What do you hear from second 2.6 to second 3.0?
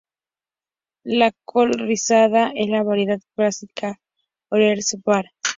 la